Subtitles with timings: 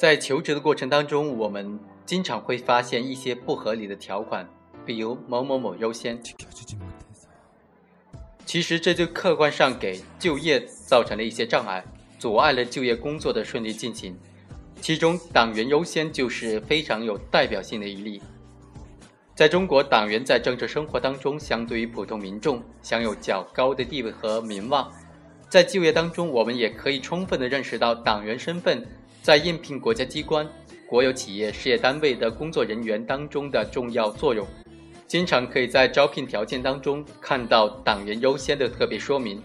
[0.00, 4.48] 在求职的过程当中，我们经常会发现一些不合理的条款，
[4.86, 6.18] 比如某某某优先。
[8.46, 11.84] 其实这就客观上给就业造成了一些障碍，
[12.18, 14.18] 阻碍了就业工作的顺利进行。
[14.80, 18.22] 其中，党员优先就是非常有代表性的一例。
[19.34, 24.90] 在中国，党员在政治生活当中，相对于普通民众，享有较高的地位和名望。
[25.50, 28.82] 在就业当中，我们也可以充分的认识到党员身份
[29.22, 30.48] 在应聘国家机关、
[30.86, 34.46] 国有企业、事业单位的工作人员当中的重要作用。
[35.06, 39.42] 经常可以在招聘条件当中看到党员优先的特别说明。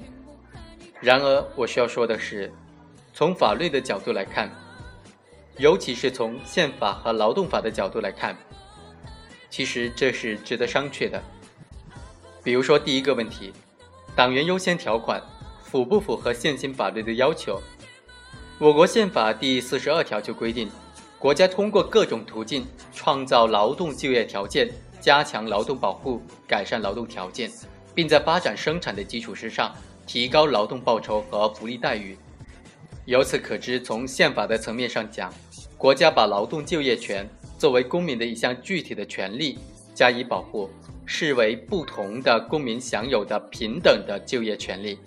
[1.02, 2.52] 然而，我需要说的是，
[3.14, 4.50] 从法律的角度来看，
[5.58, 8.38] 尤其是从宪法和劳动法的角度来看，
[9.50, 11.22] 其实这是值得商榷的。
[12.44, 13.52] 比如说，第一个问题，
[14.16, 15.22] 党员优先条款
[15.64, 17.62] 符不符合现行法律的要求？
[18.58, 20.70] 我国宪法第四十二条就规定，
[21.20, 24.70] 国家通过各种途径创造劳动就业条件。
[25.02, 27.52] 加强劳动保护，改善劳动条件，
[27.94, 29.72] 并在发展生产的基础之上
[30.08, 32.18] 提高劳动报酬和福利待遇。
[33.06, 35.32] 由此可知，从宪法的层面上讲，
[35.78, 39.60] 国家把劳动就业权作为公民的一项具体的权利
[39.94, 40.72] 加以保护，
[41.06, 44.98] 视为不同的公民享有的平等的就业权利，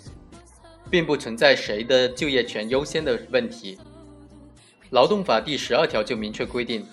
[0.91, 3.79] 并不存在谁的就业权优先的问题。
[4.91, 6.87] 劳动法第十二条就明确规定，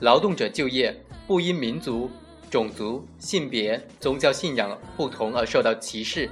[0.00, 0.94] 劳动者就业
[1.26, 2.10] 不因民族。
[2.50, 6.30] 种族、性别、宗教信仰不同而受到歧视。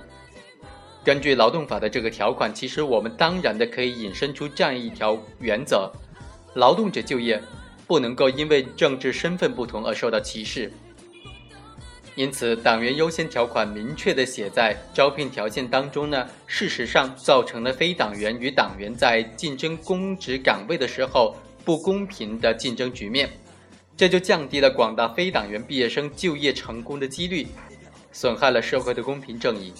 [1.02, 5.90] 根据劳动法的这个条款，其实我们当然的可以引申出这样一条原则：
[6.54, 7.42] 劳动者就业
[7.88, 10.70] 不能够因为政治身份不同而受到歧视。
[12.14, 21.34] 因此，党员优先条款明确地写在招聘条件当中呢，事实上造成了非党员与党员在竞争公职岗位的时候
[21.64, 23.30] 不公平的竞争局面。
[23.96, 27.46] 这就降低了广大非党员毕业生就业成功的几率，
[28.12, 29.72] 损害了社会的公平正义。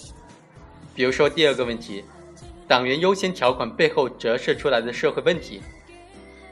[0.95, 2.03] 比如说第二个问题，
[2.67, 5.61] 党员优先条款背后折射出来的社会问题。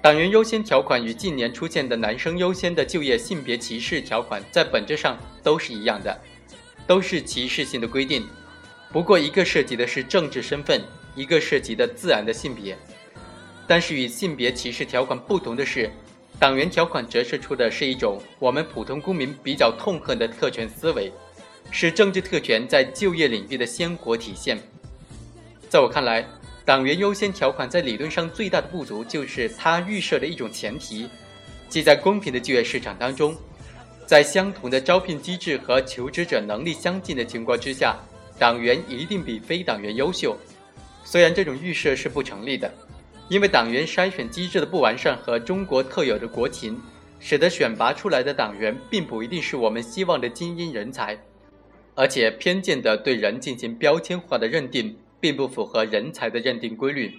[0.02, 6.19] 党员优先条款与近年出现的男生优先的就业性别歧视条款在本质上都是一样的，
[6.85, 8.28] 都是歧视性的规定。
[8.91, 10.81] 不过一个涉及的是政治身份，
[11.16, 12.78] 一个涉及的自然的性别。
[13.68, 15.90] 但是与性别歧视条款不同的是。
[16.40, 21.13] 党员条款折射出的是一种我们普通公民比较痛恨的特权思维，
[21.69, 24.58] 是政治特权在就业领域的鲜活体现。
[25.69, 26.28] 在我看来，
[26.66, 31.08] 党员优先条款在理论上最大的不足就是它预设的一种前提，
[31.69, 33.38] 即在公平的就业市场当中，
[34.11, 37.97] 在相同的招聘机制和求职者能力相近的情况之下，
[38.38, 40.35] 党员一定比非党员优秀。
[41.05, 42.69] 虽然这种预设是不成立的。
[43.29, 46.77] 因为党员筛选机制的不完善和中国特有的国情，
[47.22, 51.17] 使得选拔出来的党员并不一定是我们希望的精英人才，
[51.95, 57.13] 而且偏见的对人进行标签化的认定，并不符合人才的认定规律。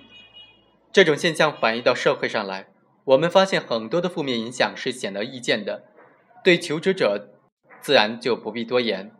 [0.93, 2.67] 这种现象反映到社会上来，
[3.05, 5.85] 我们发现很多的负面影响是显而易见的。
[6.45, 7.29] 对求职者，
[7.81, 9.13] 自然就不必多言。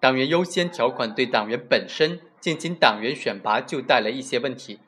[0.00, 4.78] 党员优先条款对党员本身进行党员选拔就带来一些问题。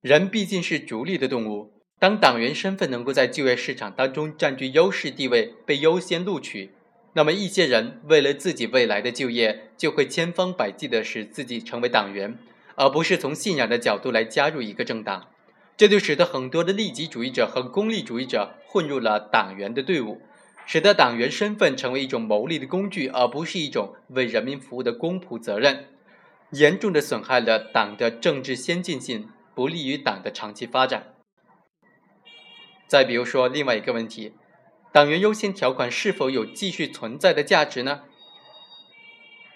[0.00, 6.70] 人毕竟是逐利的动物，当党员身份能够在就业市场当中占据优势地位，被优先录取，
[7.14, 12.38] 那么一些人为了自己未来的就业，就会千方百计的使自己成为党员，
[12.76, 15.26] 而不是从信仰的角度来加入一个政党。
[15.76, 20.22] 这就使得很多的利己主义者和功利主义者混入了党员的队伍，
[20.66, 25.86] 使得党员身份成为一种谋利的工具，而不是一种为人民服务的公仆责任，
[26.50, 29.30] 严重的损害了党的政治先进性。
[29.54, 31.14] 不利于党的长期发展。
[32.86, 34.34] 再比如说另外一个问题，
[34.92, 38.02] 党员优先条款是否有继续存在的价值呢？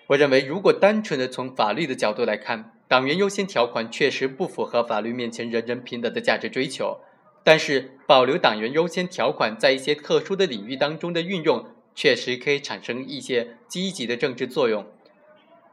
[0.07, 7.03] 我认为，如果单纯的从法律的角度来看，党员优先条款确实不符合法律面前人人平等的价值追求。
[7.51, 11.67] 但是，保留党员优先条款在一些特殊的领域当中的运用，
[11.97, 14.87] 确实可以产生一些积极的政治作用。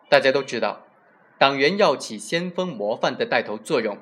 [0.09, 0.87] 大家都知道，
[1.37, 3.95] 党员要起先锋模范的带头作用。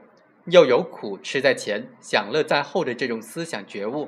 [0.45, 4.07] 要有苦吃在前，享乐在后的这种思想觉悟，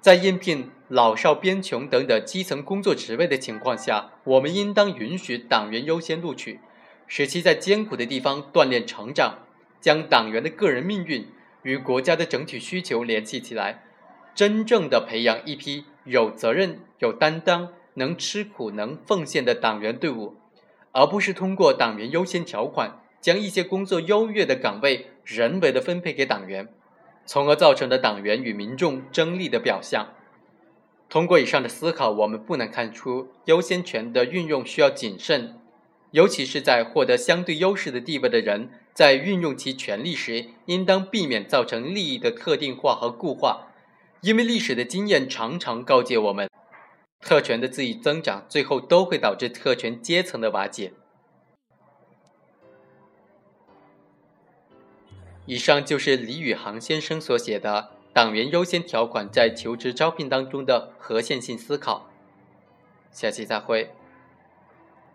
[0.00, 6.60] 在应聘老少边穷等等基层工作职位的情况下，我们应当允许党员优先录取，
[7.08, 9.40] 使其在艰苦的地方锻炼成长，
[9.80, 11.26] 将党员的个人命运
[11.64, 13.82] 与国家的整体需求联系起来，
[14.34, 20.36] 真正的培养一批有责任、有担当、能吃苦、能奉献的党员队伍，
[20.92, 23.00] 而不是通过党员优先条款。
[23.20, 26.68] 将一些工作优越的岗位人为的分配给党员，
[27.24, 30.08] 从而造成的党员与民众争利的表象。
[31.08, 35.58] 通过以上的思考，我们不难看出，优先权的运用需要谨慎，
[36.10, 43.66] 尤其是在获得相对优势的地位的人，在运用其权利时，应当避免造成利益的特定化和固化，
[44.20, 46.48] 因为历史的经验常常告诫我们，
[47.20, 50.92] 特权的恣意增长，最后都会导致特权阶层的瓦解。
[55.46, 62.08] 以上就是李宇航先生所写的“党员优先条款在求职招聘当中的核线性思考”。
[63.10, 63.90] 下期再会。